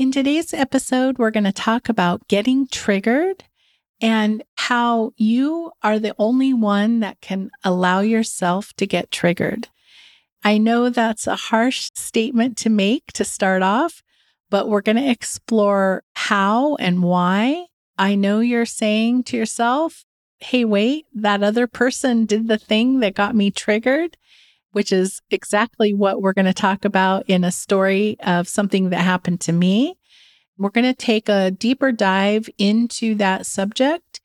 [0.00, 3.44] In today's episode, we're going to talk about getting triggered
[4.00, 9.68] and how you are the only one that can allow yourself to get triggered.
[10.42, 14.02] I know that's a harsh statement to make to start off,
[14.48, 17.66] but we're going to explore how and why.
[17.98, 20.06] I know you're saying to yourself,
[20.38, 24.16] hey, wait, that other person did the thing that got me triggered,
[24.72, 29.00] which is exactly what we're going to talk about in a story of something that
[29.00, 29.96] happened to me.
[30.58, 34.20] We're going to take a deeper dive into that subject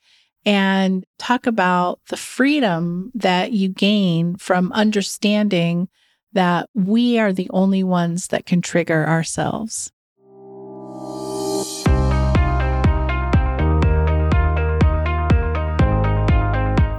[0.46, 5.88] and talk about the freedom that you gain from understanding
[6.34, 9.92] that we are the only ones that can trigger ourselves.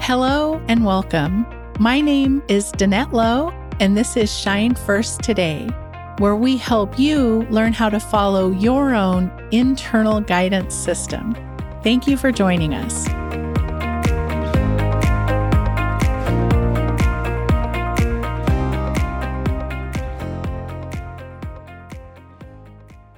[0.00, 1.46] Hello and welcome.
[1.78, 5.68] My name is Danette Lowe, and this is Shine First Today
[6.18, 11.36] where we help you learn how to follow your own internal guidance system.
[11.82, 13.06] Thank you for joining us.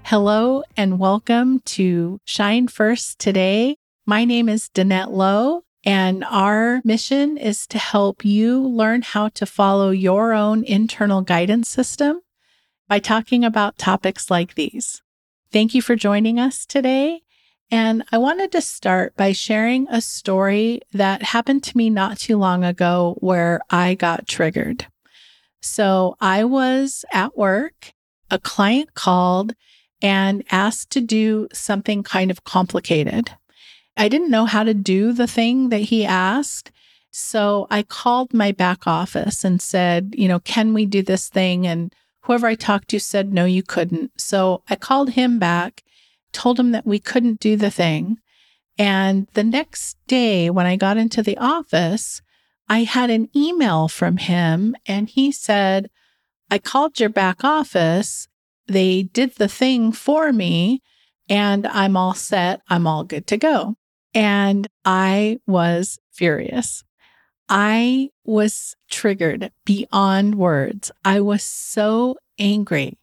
[0.03, 3.77] Hello and welcome to Shine First Today.
[4.07, 9.47] My name is Danette Lowe, and our mission is to help you learn how to
[9.47, 12.21] follow your own internal guidance system
[12.89, 15.03] by talking about topics like these.
[15.53, 17.23] Thank you for joining us today.
[17.71, 22.39] And I wanted to start by sharing a story that happened to me not too
[22.39, 24.87] long ago where I got triggered.
[25.61, 27.93] So I was at work,
[28.31, 29.55] a client called
[30.01, 33.33] and asked to do something kind of complicated.
[33.99, 36.73] I didn't know how to do the thing that he asked.
[37.11, 41.67] So I called my back office and said, you know, can we do this thing?
[41.67, 41.93] And
[42.29, 44.21] Whoever I talked to said, no, you couldn't.
[44.21, 45.83] So I called him back,
[46.31, 48.19] told him that we couldn't do the thing.
[48.77, 52.21] And the next day, when I got into the office,
[52.69, 55.89] I had an email from him and he said,
[56.51, 58.29] I called your back office.
[58.67, 60.83] They did the thing for me
[61.31, 62.61] and I'm all set.
[62.69, 63.77] I'm all good to go.
[64.19, 66.83] And I was furious.
[67.49, 70.91] I was triggered beyond words.
[71.05, 72.99] I was so angry.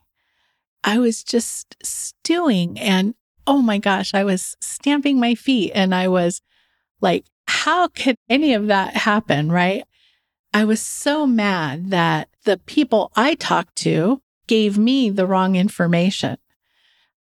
[0.84, 3.16] I was just stewing and
[3.48, 6.42] oh my gosh, I was stamping my feet and I was
[7.00, 9.50] like, how could any of that happen?
[9.50, 9.86] Right.
[10.54, 16.40] I was so mad that the people I talked to gave me the wrong information.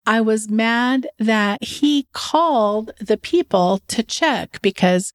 [0.07, 5.13] I was mad that he called the people to check because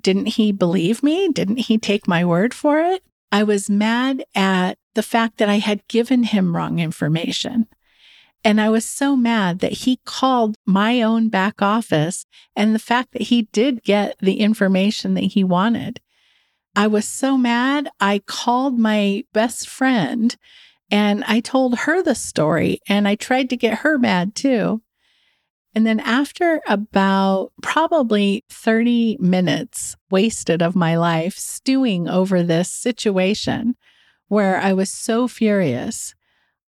[0.00, 1.28] didn't he believe me?
[1.28, 3.04] Didn't he take my word for it?
[3.30, 7.66] I was mad at the fact that I had given him wrong information.
[8.44, 12.26] And I was so mad that he called my own back office
[12.56, 16.00] and the fact that he did get the information that he wanted.
[16.74, 17.88] I was so mad.
[18.00, 20.34] I called my best friend
[20.92, 24.82] and I told her the story and I tried to get her mad too.
[25.74, 33.74] And then after about probably 30 minutes wasted of my life stewing over this situation
[34.28, 36.14] where I was so furious,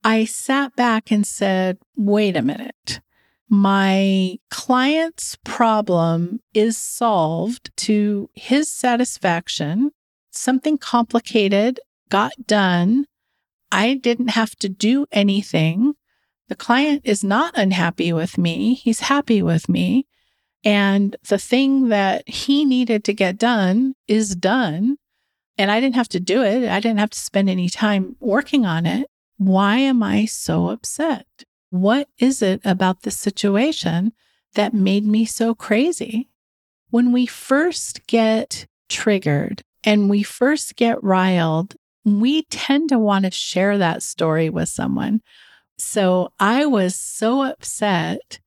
[0.06, 3.02] I sat back and said, wait a minute.
[3.50, 9.92] My client's problem is solved to his satisfaction.
[10.32, 13.06] Something complicated got done.
[13.74, 15.96] I didn't have to do anything.
[16.48, 20.06] The client is not unhappy with me, he's happy with me.
[20.64, 24.98] And the thing that he needed to get done is done.
[25.58, 26.70] And I didn't have to do it.
[26.70, 29.10] I didn't have to spend any time working on it.
[29.38, 31.26] Why am I so upset?
[31.70, 34.14] What is it about this situation
[34.54, 36.30] that made me so crazy?
[36.92, 41.76] When we first get triggered and we first get riled,
[42.06, 45.22] we tend to want to share that story with someone.
[45.78, 48.40] So I was so upset.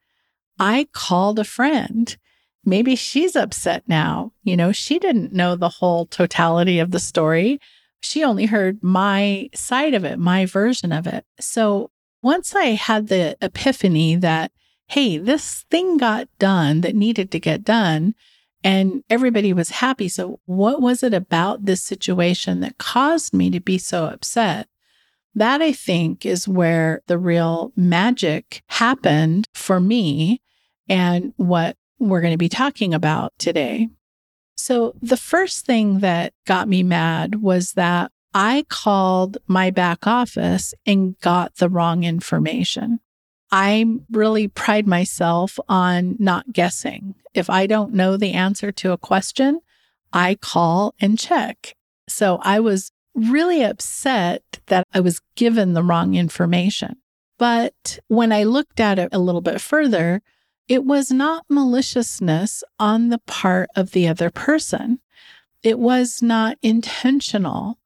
[0.59, 2.17] I called a friend.
[2.65, 4.33] Maybe she's upset now.
[4.43, 7.61] You know, she didn't know the whole totality of the story.
[8.01, 11.25] She only heard my side of it, my version of it.
[11.41, 11.91] So
[12.23, 14.51] once I had the epiphany that,
[14.89, 18.15] hey, this thing got done that needed to get done,
[18.65, 20.09] and everybody was happy.
[20.09, 24.69] So, what was it about this situation that caused me to be so upset?
[25.35, 30.41] That I think is where the real magic happened for me
[30.89, 33.89] and what we're going to be talking about today.
[34.57, 40.75] So, the first thing that got me mad was that I called my back office
[40.85, 43.01] and got the wrong information.
[43.51, 47.15] I really pride myself on not guessing.
[47.37, 49.61] If I don't know the answer to a question,
[50.13, 51.75] I call and check.
[52.09, 56.97] So I was really upset that I was given the wrong information.
[57.39, 60.23] But when I looked at it a little bit further,
[60.69, 65.01] it was not maliciousness on the part of the other person.
[65.63, 67.79] It was not intentional.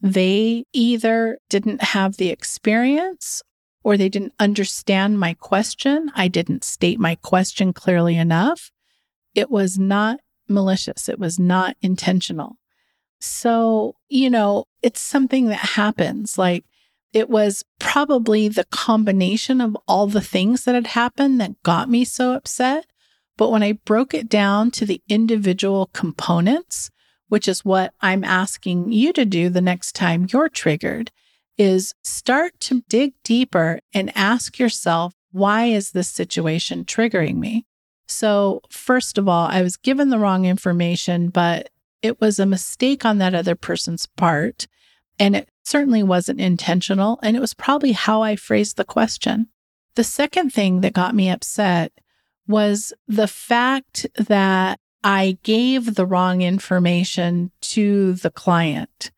[0.00, 3.42] They either didn't have the experience
[3.82, 6.10] or they didn't understand my question.
[6.14, 8.70] I didn't state my question clearly enough.
[9.38, 10.18] It was not
[10.48, 12.56] malicious, it was not intentional.
[13.20, 16.36] So, you know, it's something that happens.
[16.36, 16.64] Like
[17.12, 22.04] it was probably the combination of all the things that had happened that got me
[22.04, 22.86] so upset.
[23.36, 26.90] But when I broke it down to the individual components,
[27.28, 31.12] which is what I'm asking you to do the next time you're triggered,
[31.56, 37.67] is start to dig deeper and ask yourself, why is this situation triggering me?
[38.08, 41.70] So, first of all, I was given the wrong information, but
[42.02, 44.66] it was a mistake on that other person's part.
[45.18, 47.18] And it certainly wasn't intentional.
[47.22, 49.48] And it was probably how I phrased the question.
[49.94, 51.92] The second thing that got me upset
[52.46, 59.10] was the fact that I gave the wrong information to the client.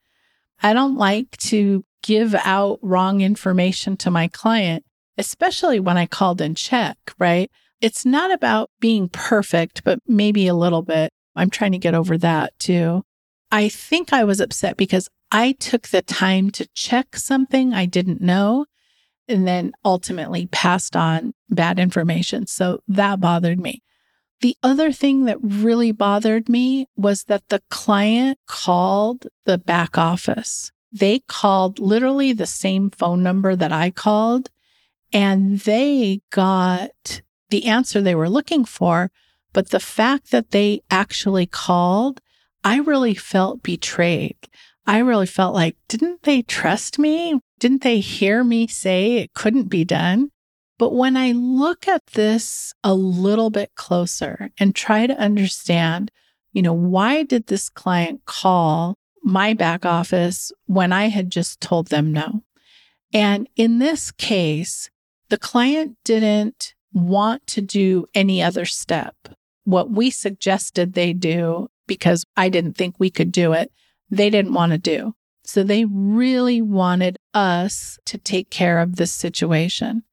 [0.63, 4.85] I don't like to give out wrong information to my client,
[5.17, 7.51] especially when I called in check, right?
[7.81, 11.12] It's not about being perfect, but maybe a little bit.
[11.35, 13.03] I'm trying to get over that too.
[13.50, 18.21] I think I was upset because I took the time to check something I didn't
[18.21, 18.67] know
[19.29, 22.47] and then ultimately passed on bad information.
[22.47, 23.83] So that bothered me.
[24.41, 30.73] The other thing that really bothered me was that the client called the back office.
[30.93, 34.49] They called literally the same phone number that I called,
[35.12, 39.11] and they got the answer they were looking for.
[39.52, 42.20] But the fact that they actually called,
[42.62, 44.37] I really felt betrayed.
[44.87, 47.41] I really felt like, didn't they trust me?
[47.58, 50.31] Didn't they hear me say it couldn't be done?
[50.79, 56.11] But when I look at this a little bit closer and try to understand,
[56.52, 61.88] you know, why did this client call my back office when I had just told
[61.88, 62.44] them no?
[63.12, 64.88] And in this case,
[65.29, 69.15] the client didn't want to do any other step.
[69.65, 73.73] What we suggested they do, because I didn't think we could do it,
[74.11, 75.15] they didn't want to do.
[75.45, 80.05] So they really wanted us to take care of this situation.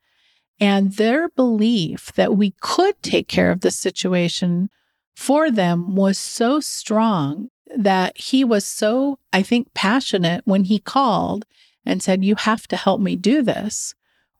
[0.60, 4.70] And their belief that we could take care of the situation
[5.16, 11.46] for them was so strong that he was so, I think, passionate when he called
[11.86, 13.94] and said, You have to help me do this.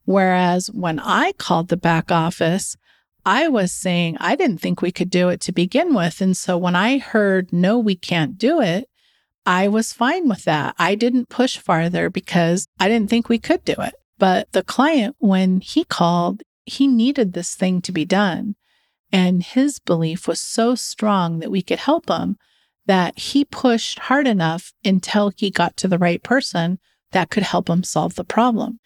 [0.08, 2.78] Whereas when I called the back office,
[3.26, 6.22] I was saying I didn't think we could do it to begin with.
[6.22, 8.88] And so when I heard, No, we can't do it,
[9.44, 10.74] I was fine with that.
[10.78, 13.92] I didn't push farther because I didn't think we could do it.
[14.16, 18.54] But the client, when he called, he needed this thing to be done.
[19.12, 22.38] And his belief was so strong that we could help him
[22.86, 26.78] that he pushed hard enough until he got to the right person
[27.12, 28.80] that could help him solve the problem.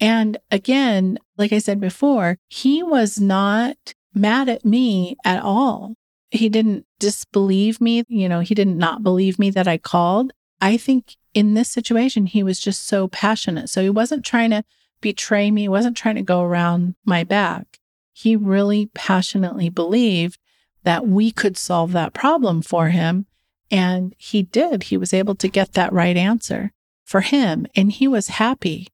[0.00, 5.94] And again, like I said before, he was not mad at me at all.
[6.30, 8.04] He didn't disbelieve me.
[8.08, 10.32] You know, he didn't not believe me that I called.
[10.60, 13.68] I think in this situation, he was just so passionate.
[13.68, 14.64] So he wasn't trying to
[15.00, 17.78] betray me, he wasn't trying to go around my back.
[18.12, 20.38] He really passionately believed
[20.84, 23.26] that we could solve that problem for him.
[23.70, 24.84] And he did.
[24.84, 26.72] He was able to get that right answer
[27.04, 28.88] for him, and he was happy.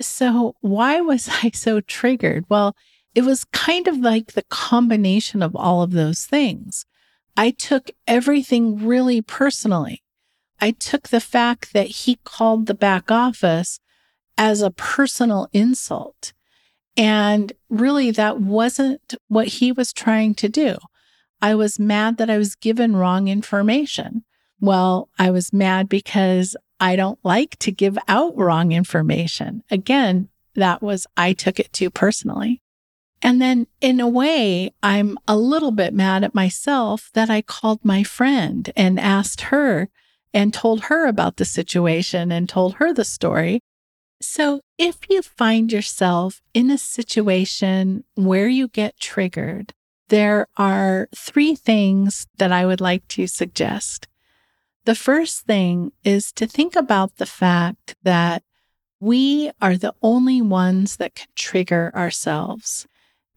[0.00, 2.44] So, why was I so triggered?
[2.48, 2.76] Well,
[3.14, 6.84] it was kind of like the combination of all of those things.
[7.36, 10.02] I took everything really personally.
[10.60, 13.80] I took the fact that he called the back office
[14.36, 16.32] as a personal insult.
[16.96, 20.76] And really, that wasn't what he was trying to do.
[21.40, 24.24] I was mad that I was given wrong information.
[24.60, 29.62] Well, I was mad because I don't like to give out wrong information.
[29.70, 32.62] Again, that was, I took it too personally.
[33.20, 37.84] And then in a way, I'm a little bit mad at myself that I called
[37.84, 39.88] my friend and asked her
[40.32, 43.60] and told her about the situation and told her the story.
[44.20, 49.72] So, if you find yourself in a situation where you get triggered,
[50.08, 54.08] there are three things that I would like to suggest.
[54.88, 58.42] The first thing is to think about the fact that
[59.00, 62.86] we are the only ones that can trigger ourselves.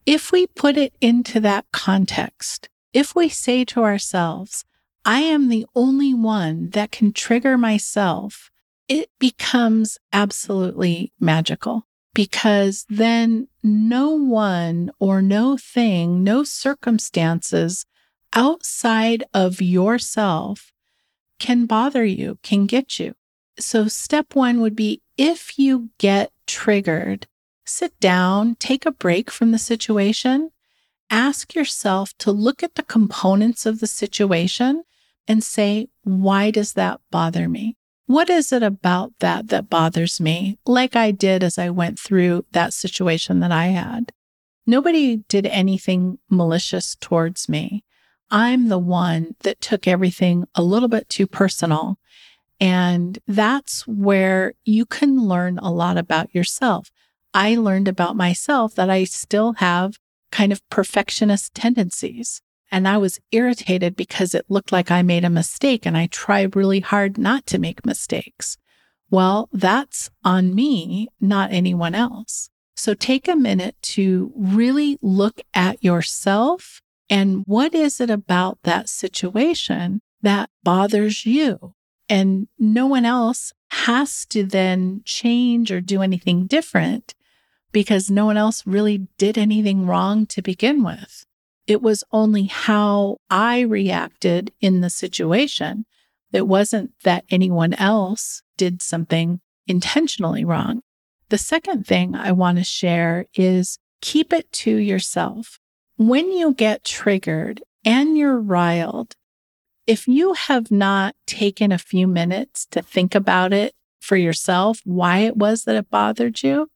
[0.06, 4.64] If we put it into that context, if we say to ourselves,
[5.04, 8.50] I am the only one that can trigger myself,
[8.88, 17.86] it becomes absolutely magical because then no one or no thing, no circumstances
[18.34, 20.72] outside of yourself
[21.42, 23.16] can bother you, can get you.
[23.60, 27.28] So, step one would be if you get triggered,
[27.66, 30.52] sit down, take a break from the situation,
[31.10, 34.84] ask yourself to look at the components of the situation
[35.28, 37.76] and say, why does that bother me?
[38.06, 40.60] What is it about that that bothers me?
[40.66, 44.14] Like I did as I went through that situation that I had.
[44.68, 47.84] Nobody did anything malicious towards me.
[48.32, 51.98] I'm the one that took everything a little bit too personal.
[52.60, 56.92] And that's where you can learn a lot about yourself.
[57.34, 59.98] I learned about myself that I still have
[60.32, 62.42] kind of perfectionist tendencies.
[62.72, 66.56] And I was irritated because it looked like I made a mistake and I tried
[66.56, 68.58] really hard not to make mistakes.
[69.10, 72.50] Well, that's on me, not anyone else.
[72.76, 76.82] So take a minute to really look at yourself
[77.12, 81.74] and what is it about that situation that bothers you?
[82.08, 87.14] And no one else has to then change or do anything different
[87.74, 91.26] because no one else really did anything wrong to begin with.
[91.68, 95.86] It was only how I reacted in the situation.
[96.32, 100.82] It wasn't that anyone else did something intentionally wrong.
[101.28, 105.61] The second thing I want to share is keep it to yourself.
[106.02, 109.16] When you get triggered and you're riled,
[109.86, 115.20] if you have not taken a few minutes to think about it for yourself, why
[115.20, 116.70] it was that it bothered you,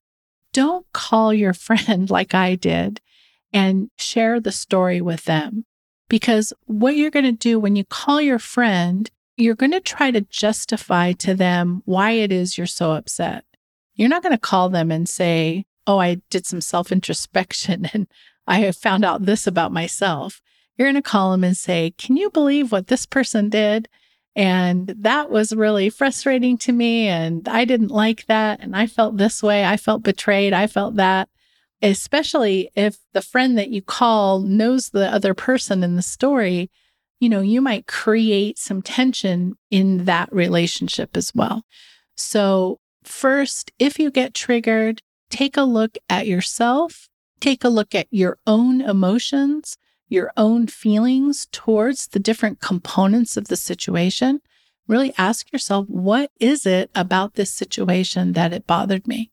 [0.54, 3.02] don't call your friend like I did
[3.52, 5.66] and share the story with them.
[6.08, 10.12] Because what you're going to do when you call your friend, you're going to try
[10.12, 13.44] to justify to them why it is you're so upset.
[13.96, 18.06] You're not going to call them and say, Oh, I did some self introspection and
[18.48, 20.42] I have found out this about myself.
[20.78, 23.88] You're going to call them and say, Can you believe what this person did?
[24.36, 27.08] And that was really frustrating to me.
[27.08, 28.60] And I didn't like that.
[28.60, 29.64] And I felt this way.
[29.66, 30.52] I felt betrayed.
[30.52, 31.30] I felt that
[31.82, 36.70] especially if the friend that you call knows the other person in the story,
[37.20, 41.64] you know, you might create some tension in that relationship as well.
[42.16, 47.08] So, first, if you get triggered, take a look at yourself,
[47.40, 49.78] take a look at your own emotions,
[50.08, 54.42] your own feelings towards the different components of the situation.
[54.88, 59.32] Really ask yourself, what is it about this situation that it bothered me?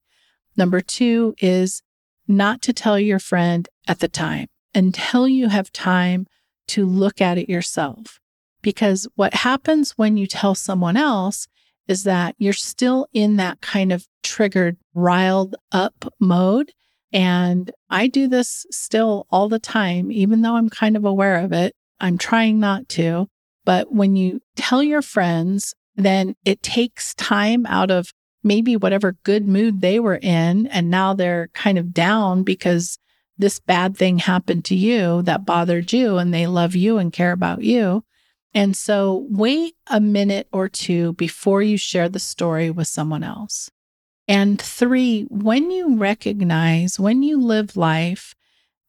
[0.57, 1.83] Number two is
[2.27, 6.27] not to tell your friend at the time until you have time
[6.69, 8.19] to look at it yourself.
[8.63, 11.49] Because what happens when you tell someone else
[11.89, 16.73] is that you're still in that kind of triggered, riled up mode.
[17.13, 21.53] And I do this still all the time, even though I'm kind of aware of
[21.53, 21.75] it.
[22.01, 23.29] I'm trying not to.
[23.65, 29.47] But when you tell your friends, then it takes time out of maybe whatever good
[29.47, 30.67] mood they were in.
[30.67, 32.99] And now they're kind of down because
[33.39, 37.33] this bad thing happened to you that bothered you and they love you and care
[37.33, 38.05] about you.
[38.55, 43.71] And so wait a minute or two before you share the story with someone else.
[44.33, 48.35] And three, when you recognize, when you live life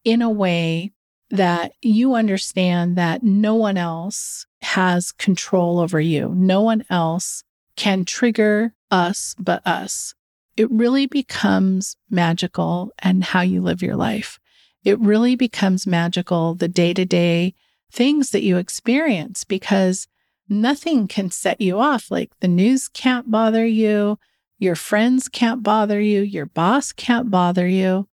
[0.05, 0.93] in a way
[1.31, 7.43] that you understand that no one else has control over you, no one else
[7.75, 10.15] can trigger us but us.
[10.55, 14.39] It really becomes magical and how you live your life.
[14.85, 17.53] It really becomes magical the day to day
[17.91, 20.07] things that you experience because
[20.47, 22.09] nothing can set you off.
[22.09, 24.19] Like the news can't bother you,
[24.59, 28.07] your friends can't bother you, your boss can't bother you.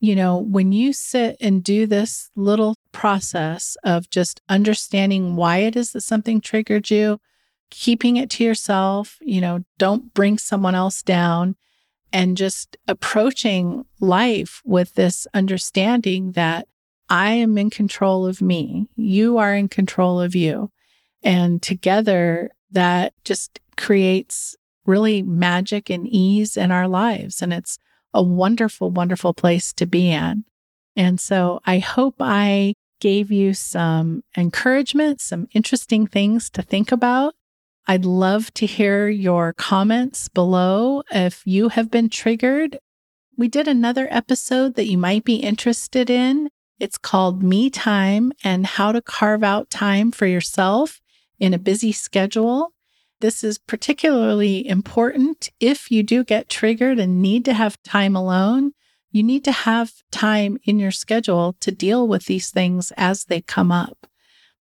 [0.00, 5.76] You know, when you sit and do this little process of just understanding why it
[5.76, 7.20] is that something triggered you,
[7.70, 11.56] keeping it to yourself, you know, don't bring someone else down
[12.12, 16.66] and just approaching life with this understanding that
[17.08, 20.70] I am in control of me, you are in control of you.
[21.22, 24.56] And together that just creates
[24.86, 27.42] really magic and ease in our lives.
[27.42, 27.78] And it's
[28.12, 30.44] a wonderful, wonderful place to be in.
[30.96, 37.34] And so I hope I gave you some encouragement, some interesting things to think about
[37.90, 42.78] I'd love to hear your comments below if you have been triggered.
[43.36, 46.50] We did another episode that you might be interested in.
[46.78, 51.00] It's called Me Time and how to carve out time for yourself
[51.40, 52.72] in a busy schedule.
[53.20, 58.72] This is particularly important if you do get triggered and need to have time alone.
[59.12, 63.42] You need to have time in your schedule to deal with these things as they
[63.42, 64.06] come up.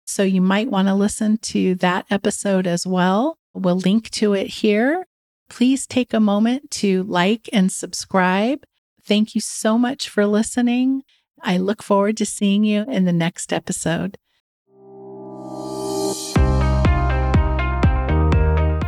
[0.05, 3.37] So you might want to listen to that episode as well.
[3.53, 5.05] We'll link to it here.
[5.49, 8.65] Please take a moment to like and subscribe.
[9.03, 11.03] Thank you so much for listening.
[11.41, 14.17] I look forward to seeing you in the next episode.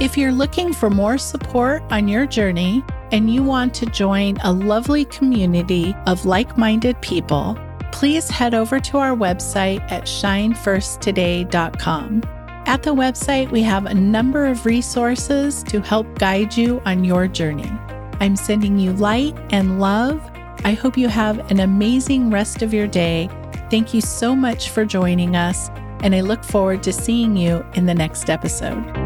[0.01, 4.51] If you're looking for more support on your journey and you want to join a
[4.51, 7.55] lovely community of like minded people,
[7.91, 12.23] please head over to our website at shinefirsttoday.com.
[12.65, 17.27] At the website, we have a number of resources to help guide you on your
[17.27, 17.71] journey.
[18.19, 20.19] I'm sending you light and love.
[20.65, 23.29] I hope you have an amazing rest of your day.
[23.69, 25.69] Thank you so much for joining us,
[26.01, 29.00] and I look forward to seeing you in the next episode.